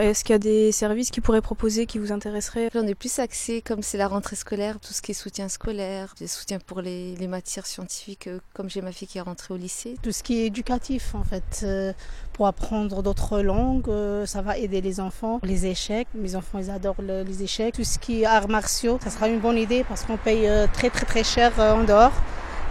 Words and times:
Est-ce 0.00 0.24
qu'il 0.24 0.32
y 0.32 0.36
a 0.36 0.38
des 0.38 0.72
services 0.72 1.10
qui 1.10 1.20
pourraient 1.20 1.42
proposer, 1.42 1.84
qui 1.84 1.98
vous 1.98 2.10
intéresseraient? 2.10 2.70
J'en 2.72 2.86
ai 2.86 2.94
plus 2.94 3.18
accès, 3.18 3.60
comme 3.60 3.82
c'est 3.82 3.98
la 3.98 4.08
rentrée 4.08 4.34
scolaire, 4.34 4.80
tout 4.80 4.94
ce 4.94 5.02
qui 5.02 5.10
est 5.10 5.14
soutien 5.14 5.48
scolaire, 5.50 6.14
des 6.18 6.26
soutiens 6.26 6.58
pour 6.58 6.80
les, 6.80 7.14
les 7.16 7.26
matières 7.26 7.66
scientifiques, 7.66 8.26
euh, 8.26 8.38
comme 8.54 8.70
j'ai 8.70 8.80
ma 8.80 8.92
fille 8.92 9.06
qui 9.06 9.18
est 9.18 9.20
rentrée 9.20 9.52
au 9.52 9.58
lycée. 9.58 9.96
Tout 10.02 10.10
ce 10.12 10.22
qui 10.22 10.40
est 10.40 10.46
éducatif, 10.46 11.14
en 11.14 11.22
fait, 11.22 11.60
euh, 11.64 11.92
pour 12.32 12.46
apprendre 12.46 13.02
d'autres 13.02 13.40
langues, 13.42 13.90
euh, 13.90 14.24
ça 14.24 14.40
va 14.40 14.56
aider 14.56 14.80
les 14.80 15.00
enfants. 15.00 15.38
Les 15.42 15.66
échecs, 15.66 16.08
mes 16.14 16.34
enfants, 16.34 16.58
ils 16.58 16.70
adorent 16.70 17.02
le- 17.02 17.22
les 17.22 17.42
échecs. 17.42 17.74
Tout 17.74 17.84
ce 17.84 17.98
qui 17.98 18.22
est 18.22 18.24
arts 18.24 18.48
martiaux, 18.48 18.98
ça 19.04 19.10
sera 19.10 19.28
une 19.28 19.38
bonne 19.40 19.58
idée 19.58 19.84
parce 19.84 20.04
qu'on 20.04 20.16
paye 20.16 20.48
très, 20.72 20.88
très, 20.88 21.04
très 21.04 21.24
cher 21.24 21.52
en 21.58 21.84
dehors. 21.84 22.12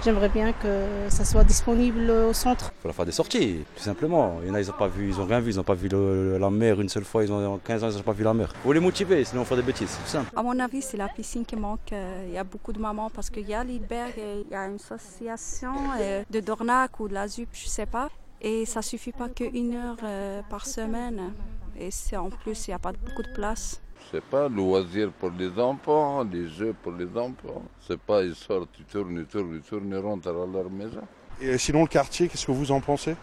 J'aimerais 0.03 0.29
bien 0.29 0.53
que 0.53 0.85
ça 1.09 1.25
soit 1.25 1.43
disponible 1.43 2.09
au 2.09 2.31
centre. 2.33 2.71
Il 2.77 2.81
faut 2.81 2.87
leur 2.87 2.95
faire 2.95 3.05
des 3.05 3.11
sorties, 3.11 3.65
tout 3.75 3.83
simplement. 3.83 4.39
Il 4.41 4.47
y 4.47 4.51
en 4.51 4.53
a, 4.53 4.61
ils 4.61 4.67
n'ont 4.67 4.73
pas 4.73 4.87
vu, 4.87 5.09
ils 5.09 5.19
ont 5.19 5.25
rien 5.25 5.41
vu, 5.41 5.51
ils 5.51 5.57
n'ont 5.57 5.63
pas 5.63 5.73
vu 5.73 5.89
le- 5.89 6.37
la 6.37 6.49
mer 6.49 6.79
une 6.79 6.87
seule 6.87 7.03
fois, 7.03 7.23
ils 7.25 7.31
ont 7.33 7.55
en 7.55 7.57
15 7.57 7.83
ans, 7.83 7.89
ils 7.89 7.97
n'ont 7.97 8.03
pas 8.03 8.13
vu 8.13 8.23
la 8.23 8.33
mer. 8.33 8.53
Faut 8.63 8.71
les 8.71 8.79
motiver, 8.79 9.25
sinon 9.25 9.41
on 9.41 9.45
fait 9.45 9.57
des 9.57 9.61
bêtises, 9.61 9.89
c'est 9.89 10.09
simple. 10.09 10.31
À 10.35 10.41
mon 10.41 10.57
avis, 10.59 10.81
c'est 10.81 10.95
la 10.95 11.09
piscine 11.09 11.45
qui 11.45 11.57
manque. 11.57 11.91
Euh, 11.91 12.23
Il 12.29 12.33
y 12.33 12.37
a 12.37 12.43
beaucoup 12.45 12.71
de 12.71 12.79
mamans 12.79 13.09
parce 13.09 13.29
qu'il 13.29 13.47
y 13.47 13.53
a 13.53 13.61
l'Idberg, 13.63 14.13
et 14.17 14.45
il 14.45 14.51
y 14.51 14.55
a 14.55 14.67
une 14.67 14.75
association 14.75 15.73
euh, 15.99 16.23
de 16.29 16.39
Dornac 16.39 16.97
ou 17.01 17.07
de 17.09 17.13
la 17.13 17.27
ZUP, 17.27 17.49
je 17.51 17.67
sais 17.67 17.85
pas. 17.85 18.07
Et 18.41 18.65
ça 18.65 18.81
suffit 18.81 19.11
pas 19.11 19.27
qu'une 19.27 19.75
heure 19.75 19.97
euh, 20.03 20.41
par 20.49 20.65
semaine. 20.65 21.33
Et 21.77 21.91
c'est 21.91 22.15
en 22.15 22.29
plus, 22.29 22.67
il 22.67 22.71
n'y 22.71 22.75
a 22.75 22.79
pas 22.79 22.93
beaucoup 22.93 23.21
de 23.23 23.33
place. 23.33 23.81
C'est 24.11 24.23
pas 24.23 24.49
loisir 24.49 25.11
pour 25.11 25.31
les 25.31 25.59
enfants, 25.59 26.23
les 26.23 26.47
jeux 26.47 26.75
pour 26.81 26.91
les 26.93 27.09
enfants. 27.17 27.63
C'est 27.87 27.99
pas 27.99 28.23
ils 28.23 28.35
sortent, 28.35 28.69
ils 28.79 28.85
tournent, 28.85 29.17
ils 29.17 29.25
tournent, 29.25 29.55
ils 29.55 29.61
tournent, 29.61 29.89
ils 29.91 29.97
rentrent 29.97 30.29
à 30.29 30.31
leur 30.31 30.69
maison. 30.69 31.01
Et 31.41 31.57
sinon, 31.57 31.81
le 31.81 31.87
quartier, 31.87 32.27
qu'est-ce 32.27 32.45
que 32.45 32.51
vous 32.51 32.71
en 32.71 32.81
pensez? 32.81 33.15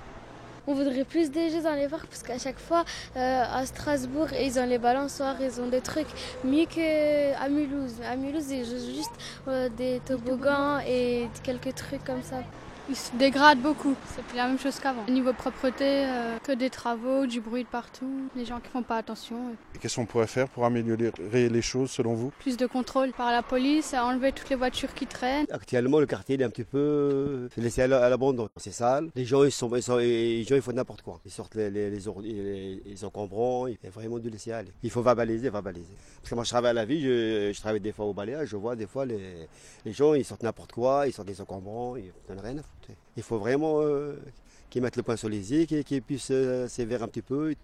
On 0.69 0.75
voudrait 0.75 1.05
plus 1.05 1.31
des 1.31 1.51
jeux 1.51 1.63
dans 1.63 1.75
les 1.75 1.89
parcs 1.89 2.07
parce 2.07 2.23
qu'à 2.23 2.39
chaque 2.39 2.59
fois, 2.59 2.85
euh, 3.17 3.45
à 3.53 3.65
Strasbourg, 3.67 4.29
ils 4.33 4.59
ont 4.59 4.67
les 4.67 4.79
balançoires, 4.79 5.37
ils 5.41 5.61
ont 5.61 5.69
des 5.69 5.81
trucs 5.81 6.09
mieux 6.45 6.67
qu'à 6.67 7.49
Mulhouse. 7.49 8.01
À 8.09 8.17
Mulhouse, 8.17 8.51
ils 8.51 8.65
jouent 8.65 8.95
juste 8.95 9.13
euh, 9.47 9.69
des 9.69 10.01
toboggans 10.05 10.81
et 10.87 11.29
quelques 11.45 11.75
trucs 11.75 12.05
comme 12.05 12.23
ça. 12.23 12.39
Il 12.89 12.95
se 12.95 13.11
dégrade 13.17 13.59
beaucoup, 13.61 13.97
c'est 14.15 14.23
plus 14.25 14.37
la 14.37 14.47
même 14.47 14.61
chose 14.61 14.79
qu'avant. 14.79 15.03
Au 15.09 15.11
niveau 15.11 15.33
propreté, 15.33 16.05
euh, 16.07 16.39
que 16.45 16.53
des 16.53 16.71
travaux, 16.71 17.27
du 17.27 17.41
bruit 17.41 17.65
de 17.65 17.69
partout, 17.69 18.29
les 18.37 18.45
gens 18.45 18.61
qui 18.61 18.69
font 18.69 18.85
pas 18.85 18.97
attention. 18.99 19.37
Et 19.75 19.79
qu'est-ce 19.79 19.97
qu'on 19.97 20.07
pourrait 20.07 20.29
faire 20.29 20.49
pour 20.49 20.65
améliorer 20.65 21.11
les 21.49 21.63
choses 21.63 21.91
selon 21.91 22.15
vous? 22.15 22.31
Plus 22.39 22.57
de 22.57 22.67
contrôle 22.67 23.11
par 23.13 23.33
la 23.33 23.43
police, 23.43 23.93
à 23.93 24.05
enlever 24.05 24.31
toutes 24.31 24.51
les 24.51 24.55
voitures 24.57 24.95
qui 24.95 25.07
traînent. 25.09 25.47
Actuellement, 25.51 25.99
le 25.99 26.07
quartier 26.07 26.37
il 26.37 26.43
est 26.43 26.45
un 26.45 26.51
petit 26.51 26.63
peu 26.63 27.49
c'est 27.55 27.61
laissé 27.61 27.83
à 27.83 27.89
la- 27.89 28.05
à 28.05 28.09
l'abandon. 28.09 28.49
C'est 28.57 28.71
sale. 28.73 29.09
Les 29.17 29.25
gens, 29.25 29.43
ils, 29.43 29.51
sont, 29.51 29.75
ils, 29.75 29.83
sont- 29.83 29.97
les 29.97 30.45
gens, 30.45 30.55
ils 30.55 30.63
font 30.63 30.73
n'importe 30.73 31.03
quoi. 31.03 31.19
Ils 31.25 31.33
sortent 31.33 31.57
les, 31.57 31.71
les, 31.71 31.91
les, 31.91 32.07
or- 32.09 32.21
les- 32.21 32.83
les 32.87 33.05
encombrants. 33.05 33.67
Il 33.67 33.77
faut 33.83 33.99
vraiment 34.01 34.19
du 34.21 34.31
laisser 34.31 34.53
aller. 34.53 34.71
Il 34.85 34.91
faut 34.91 35.03
verbaliser, 35.03 35.51
verbaliser. 35.51 35.95
Parce 36.21 36.31
que 36.31 36.35
moi, 36.37 36.45
je 36.45 36.51
travaille 36.51 36.71
à 36.71 36.75
la 36.75 36.85
vie, 36.85 37.01
je, 37.03 37.51
je 37.53 37.61
travaille 37.61 37.81
des 37.81 37.93
fois 37.93 38.05
au 38.07 38.15
balayage. 38.15 38.49
Je 38.49 38.57
vois 38.57 38.77
des 38.77 38.87
fois 38.87 39.05
les, 39.07 39.49
les 39.85 39.93
gens, 39.93 40.15
ils 40.15 40.25
sortent 40.25 40.45
n'importe 40.45 40.71
quoi. 40.71 41.09
Ils 41.09 41.13
sortent 41.13 41.27
des 41.29 41.41
encombrants. 41.41 41.97
Ils 41.97 42.13
n'en 42.31 42.39
ont 42.39 42.43
rien 42.45 42.53
à 42.59 42.63
foutre. 42.63 42.71
Il 43.17 43.23
faut 43.23 43.39
vraiment 43.39 43.81
euh, 43.81 44.17
qu'ils 44.71 44.83
mettent 44.83 44.97
le 44.97 45.03
point 45.03 45.17
sur 45.17 45.29
les 45.29 45.55
i, 45.55 45.67
qu'ils 45.67 46.03
puissent 46.03 46.31
euh, 46.31 46.67
un 46.67 47.09
petit 47.09 47.23
peu 47.23 47.55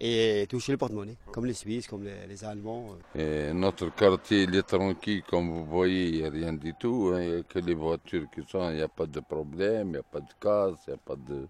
et 0.00 0.46
toucher 0.48 0.72
le 0.72 0.78
porte-monnaie. 0.78 1.16
Comme 1.30 1.44
les 1.46 1.52
Suisses, 1.52 1.86
comme 1.86 2.04
les, 2.04 2.44
Allemands. 2.44 2.96
euh. 3.16 3.52
Notre 3.52 3.94
quartier, 3.94 4.44
il 4.44 4.54
est 4.56 4.62
tranquille, 4.62 5.22
comme 5.28 5.50
vous 5.50 5.64
voyez, 5.66 6.08
il 6.08 6.20
n'y 6.20 6.26
a 6.26 6.30
rien 6.30 6.52
du 6.54 6.72
tout. 6.74 7.12
hein. 7.14 7.20
Il 7.22 7.28
n'y 7.34 7.40
a 7.40 7.42
que 7.42 7.58
les 7.58 7.74
voitures 7.74 8.26
qui 8.34 8.42
sont, 8.48 8.70
il 8.70 8.76
n'y 8.76 8.82
a 8.82 8.88
pas 8.88 9.06
de 9.06 9.20
problème, 9.20 9.88
il 9.88 9.92
n'y 9.92 9.96
a 9.98 10.02
pas 10.02 10.20
de 10.20 10.32
casse, 10.40 10.78
il 10.86 10.90
n'y 10.90 10.94
a 10.94 10.98
pas 11.04 11.16
de 11.16 11.46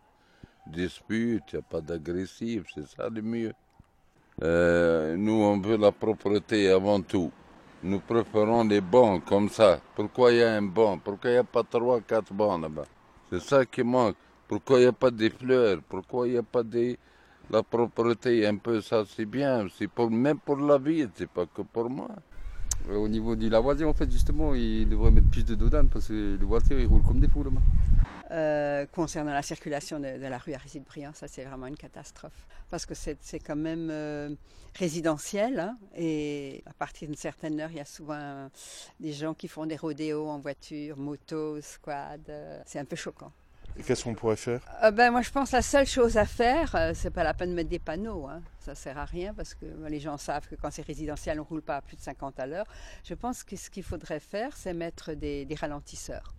dispute, 0.66 1.44
il 1.52 1.56
n'y 1.56 1.58
a 1.60 1.62
pas 1.62 1.80
d'agressif, 1.80 2.64
c'est 2.74 2.86
ça 2.88 3.08
le 3.08 3.22
mieux. 3.22 3.52
Euh, 4.42 5.16
nous, 5.16 5.32
on 5.42 5.60
veut 5.60 5.76
la 5.76 5.92
propreté 5.92 6.70
avant 6.70 7.00
tout. 7.02 7.30
Nous 7.82 8.00
préférons 8.00 8.64
les 8.64 8.80
bancs 8.80 9.24
comme 9.24 9.48
ça. 9.48 9.80
Pourquoi 9.94 10.32
il 10.32 10.38
y 10.38 10.42
a 10.42 10.52
un 10.54 10.62
banc 10.62 10.98
Pourquoi 10.98 11.30
il 11.30 11.32
n'y 11.34 11.38
a 11.38 11.44
pas 11.44 11.62
trois, 11.62 12.00
quatre 12.00 12.32
bancs 12.32 12.60
là-bas? 12.60 12.84
C'est 13.30 13.40
ça 13.40 13.64
qui 13.66 13.82
manque. 13.82 14.16
Pourquoi 14.48 14.78
il 14.78 14.82
n'y 14.82 14.88
a 14.88 14.92
pas 14.92 15.10
des 15.10 15.30
fleurs? 15.30 15.80
Pourquoi 15.88 16.26
il 16.28 16.32
n'y 16.32 16.38
a 16.38 16.42
pas 16.42 16.62
des... 16.62 16.98
La 17.50 17.62
propreté, 17.62 18.46
un 18.46 18.56
peu 18.58 18.80
ça, 18.80 19.04
c'est 19.06 19.24
bien. 19.26 19.66
C'est 19.76 19.88
pour, 19.88 20.10
même 20.10 20.38
pour 20.38 20.56
la 20.58 20.78
vie, 20.78 21.08
c'est 21.14 21.28
pas 21.30 21.46
que 21.46 21.62
pour 21.62 21.90
moi. 21.90 22.08
Euh, 22.88 22.96
Au 22.96 23.08
niveau 23.08 23.36
du 23.36 23.48
Lavoisier, 23.48 23.84
en 23.84 23.92
fait, 23.92 24.10
justement, 24.10 24.54
il 24.54 24.88
devrait 24.88 25.10
mettre 25.10 25.28
plus 25.28 25.44
de 25.44 25.54
dodane 25.54 25.88
parce 25.88 26.08
que 26.08 26.36
les 26.38 26.46
voitures, 26.46 26.78
ils 26.80 26.86
roulent 26.86 27.02
comme 27.02 27.20
des 27.20 27.28
fous 27.28 27.44
là-bas. 27.44 27.60
Euh, 28.30 28.86
concernant 28.92 29.32
la 29.32 29.42
circulation 29.42 29.98
de, 29.98 30.06
la 30.06 30.38
rue 30.38 30.54
Aristide 30.54 30.84
Briand, 30.84 31.12
ça 31.14 31.26
c'est 31.26 31.44
vraiment 31.44 31.66
une 31.66 31.76
catastrophe. 31.76 32.46
Parce 32.70 32.86
que 32.86 32.94
c'est 32.94 33.40
quand 33.40 33.56
même 33.56 33.88
euh, 33.90 34.30
résidentiel 34.76 35.58
hein, 35.58 35.76
et 35.96 36.62
à 36.66 36.72
partir 36.72 37.08
d'une 37.08 37.16
certaine 37.16 37.58
heure, 37.58 37.70
il 37.72 37.78
y 37.78 37.80
a 37.80 37.84
souvent 37.84 38.48
des 39.00 39.12
gens 39.12 39.34
qui 39.34 39.48
font 39.48 39.66
des 39.66 39.76
rodéos 39.76 40.28
en 40.28 40.38
voiture, 40.38 40.96
moto, 40.96 41.60
squad. 41.60 42.20
c'est 42.66 42.78
un 42.78 42.84
peu 42.84 42.94
choquant. 42.94 43.32
Et 43.80 43.82
qu'est-ce 43.82 44.04
qu'on 44.04 44.14
pourrait 44.14 44.36
faire? 44.36 44.60
Euh, 44.84 44.90
ben, 44.90 45.10
moi 45.10 45.22
je 45.22 45.30
pense 45.30 45.52
que 45.52 45.56
la 45.56 45.62
seule 45.62 45.86
chose 45.86 46.18
à 46.18 46.26
faire, 46.26 46.74
euh, 46.74 46.92
c'est 46.94 47.10
pas 47.10 47.24
la 47.24 47.32
peine 47.32 47.48
de 47.48 47.54
mettre 47.54 47.70
des 47.70 47.78
panneaux. 47.78 48.26
Hein. 48.28 48.42
Ça 48.58 48.74
sert 48.74 48.98
à 48.98 49.06
rien 49.06 49.32
parce 49.32 49.54
que 49.54 49.64
ben, 49.64 49.88
les 49.88 50.00
gens 50.00 50.18
savent 50.18 50.46
que 50.46 50.54
quand 50.54 50.70
c'est 50.70 50.86
résidentiel, 50.86 51.40
on 51.40 51.44
roule 51.44 51.62
pas 51.62 51.76
à 51.76 51.80
plus 51.80 51.96
de 51.96 52.02
50 52.02 52.38
à 52.40 52.46
l'heure. 52.46 52.66
Je 53.04 53.14
pense 53.14 53.42
que 53.42 53.56
ce 53.56 53.70
qu'il 53.70 53.82
faudrait 53.82 54.20
faire, 54.20 54.54
c'est 54.54 54.74
mettre 54.74 55.14
des, 55.14 55.46
des 55.46 55.54
ralentisseurs. 55.54 56.34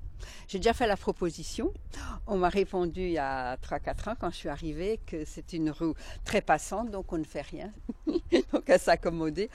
J'ai 0.47 0.59
déjà 0.59 0.74
fait 0.74 0.85
la 0.85 0.97
proposition. 0.97 1.74
On 2.28 2.38
m'a 2.38 2.50
répondu 2.50 3.02
il 3.02 3.13
y 3.13 3.18
a 3.18 3.58
3-4 3.58 4.12
ans 4.12 4.16
quand 4.19 4.29
je 4.29 4.35
suis 4.35 4.50
arrivée 4.50 5.00
que 5.08 5.25
c'est 5.25 5.53
une 5.53 5.72
rue 5.72 5.94
très 6.23 6.41
passante, 6.41 6.91
donc 6.91 7.12
on 7.12 7.18
ne 7.18 7.23
fait 7.23 7.41
rien. 7.41 7.72
donc 8.53 8.69
à 8.69 8.78
s'accommoder. 8.78 9.50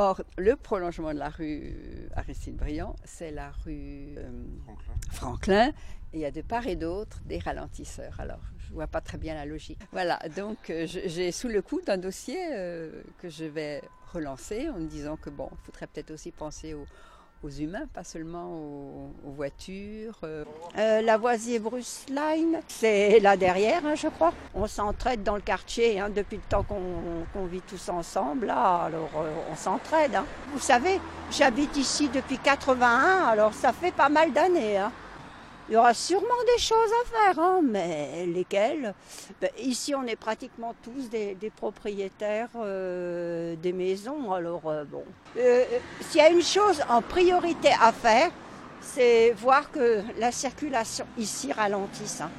Or, 0.00 0.22
le 0.36 0.54
prolongement 0.54 1.12
de 1.12 1.18
la 1.18 1.28
rue 1.28 2.08
Aristide 2.14 2.54
Briand, 2.54 2.94
c'est 3.04 3.32
la 3.32 3.50
rue 3.64 4.14
euh, 4.16 4.30
Franklin. 5.10 5.72
Il 6.12 6.20
y 6.20 6.24
a 6.24 6.30
de 6.30 6.42
part 6.42 6.66
et 6.66 6.76
d'autre 6.76 7.18
des 7.26 7.38
ralentisseurs. 7.38 8.14
Alors, 8.18 8.40
je 8.66 8.72
vois 8.72 8.86
pas 8.86 9.00
très 9.00 9.18
bien 9.18 9.34
la 9.34 9.46
logique. 9.46 9.78
Voilà, 9.92 10.18
donc 10.36 10.70
euh, 10.70 10.86
j'ai 10.86 11.32
sous 11.32 11.48
le 11.48 11.62
coup 11.62 11.80
d'un 11.80 11.98
dossier 11.98 12.38
euh, 12.52 12.90
que 13.18 13.28
je 13.28 13.44
vais 13.44 13.82
relancer 14.12 14.68
en 14.70 14.78
me 14.78 14.86
disant 14.86 15.16
que 15.16 15.30
bon, 15.30 15.48
il 15.52 15.58
faudrait 15.66 15.86
peut-être 15.86 16.10
aussi 16.10 16.30
penser 16.32 16.74
aux, 16.74 16.86
humains, 17.60 17.86
pas 17.94 18.02
seulement 18.04 18.52
aux, 19.24 19.30
voitures. 19.30 20.18
euh. 20.24 20.44
Euh, 20.76 21.02
la 21.02 21.16
voisier 21.16 21.58
Bruce 21.60 22.04
Line, 22.08 22.58
c'est 22.66 23.20
là 23.20 23.36
derrière, 23.36 23.86
hein, 23.86 23.94
je 23.94 24.08
crois. 24.08 24.32
On 24.54 24.66
s'entraide 24.66 25.22
dans 25.22 25.36
le 25.36 25.40
quartier 25.42 26.00
hein, 26.00 26.10
depuis 26.10 26.36
le 26.36 26.42
temps 26.48 26.64
qu'on 26.64 27.46
vit 27.46 27.60
tous 27.62 27.88
ensemble. 27.90 28.50
Alors 28.50 29.10
on 29.50 29.54
s'entraide. 29.54 30.16
hein. 30.16 30.24
Vous 30.52 30.58
savez, 30.58 31.00
j'habite 31.30 31.76
ici 31.76 32.08
depuis 32.08 32.38
81, 32.38 33.26
alors 33.28 33.54
ça 33.54 33.72
fait 33.72 33.92
pas 33.92 34.08
mal 34.08 34.32
d'années. 34.32 34.80
Il 35.68 35.74
y 35.74 35.76
aura 35.76 35.92
sûrement 35.92 36.42
des 36.56 36.62
choses 36.62 36.90
à 37.04 37.08
faire, 37.34 37.38
hein, 37.44 37.60
mais 37.62 38.24
lesquelles? 38.26 38.94
Ben, 39.40 39.50
Ici, 39.58 39.94
on 39.94 40.04
est 40.04 40.16
pratiquement 40.16 40.74
tous 40.82 41.10
des, 41.10 41.36
propriétaires 41.54 42.48
euh, 42.56 43.54
des 43.56 43.74
maisons, 43.74 44.32
alors 44.32 44.62
euh, 44.66 44.84
bon. 44.84 45.04
Euh, 45.36 45.64
S'il 46.00 46.20
y 46.22 46.24
a 46.24 46.30
une 46.30 46.42
chose 46.42 46.80
en 46.88 47.02
priorité 47.02 47.68
à 47.82 47.92
faire, 47.92 48.30
c'est 48.80 49.32
voir 49.32 49.70
que 49.70 50.02
la 50.18 50.32
circulation 50.32 51.04
ici 51.18 51.52
ralentisse. 51.52 52.22
hein. 52.22 52.30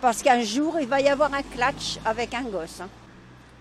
Parce 0.00 0.22
qu'un 0.22 0.40
jour, 0.42 0.78
il 0.80 0.88
va 0.88 1.00
y 1.00 1.08
avoir 1.08 1.32
un 1.34 1.42
clutch 1.42 1.98
avec 2.06 2.32
un 2.32 2.44
gosse. 2.44 2.80
hein. 2.80 2.88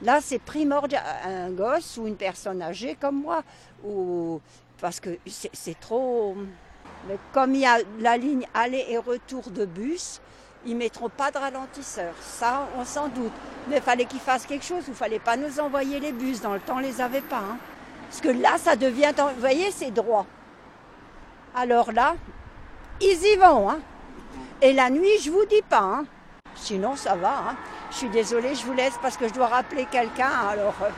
Là, 0.03 0.19
c'est 0.21 0.39
primordial. 0.39 1.03
Un 1.25 1.51
gosse 1.51 1.97
ou 1.97 2.07
une 2.07 2.15
personne 2.15 2.61
âgée 2.61 2.95
comme 2.99 3.21
moi. 3.21 3.43
Parce 4.79 4.99
que 4.99 5.09
c'est 5.27 5.79
trop. 5.79 6.35
Mais 7.07 7.17
comme 7.33 7.55
il 7.55 7.61
y 7.61 7.65
a 7.65 7.79
la 7.99 8.17
ligne 8.17 8.45
aller 8.53 8.85
et 8.89 8.97
retour 8.97 9.49
de 9.49 9.65
bus, 9.65 10.21
ils 10.65 10.75
mettront 10.75 11.09
pas 11.09 11.31
de 11.31 11.37
ralentisseur. 11.39 12.13
Ça, 12.21 12.67
on 12.77 12.85
s'en 12.85 13.07
doute. 13.07 13.31
Mais 13.67 13.77
il 13.77 13.81
fallait 13.81 14.05
qu'ils 14.05 14.19
fassent 14.19 14.45
quelque 14.45 14.65
chose. 14.65 14.83
Il 14.87 14.93
fallait 14.93 15.19
pas 15.19 15.35
nous 15.35 15.59
envoyer 15.59 15.99
les 15.99 16.11
bus. 16.11 16.41
Dans 16.41 16.53
le 16.53 16.59
temps, 16.59 16.75
on 16.75 16.79
les 16.79 17.01
avait 17.01 17.21
pas. 17.21 17.37
hein. 17.39 17.57
Parce 18.09 18.21
que 18.21 18.29
là, 18.29 18.57
ça 18.57 18.75
devient. 18.75 19.11
Vous 19.17 19.39
voyez, 19.39 19.71
c'est 19.71 19.91
droit. 19.91 20.25
Alors 21.55 21.91
là, 21.91 22.15
ils 23.01 23.25
y 23.33 23.35
vont. 23.37 23.69
hein. 23.69 23.79
Et 24.61 24.73
la 24.73 24.89
nuit, 24.89 25.17
je 25.23 25.31
vous 25.31 25.45
dis 25.45 25.63
pas. 25.67 25.79
hein. 25.81 26.05
Sinon, 26.55 26.95
ça 26.95 27.15
va. 27.15 27.33
hein. 27.49 27.55
Je 27.89 27.95
suis 27.97 28.09
désolée, 28.09 28.53
je 28.53 28.65
vous 28.65 28.73
laisse 28.73 28.97
parce 29.01 29.17
que 29.17 29.27
je 29.27 29.33
dois 29.33 29.47
rappeler 29.47 29.85
quelqu'un. 29.89 30.29
Alors. 30.49 30.75
euh, 30.83 30.89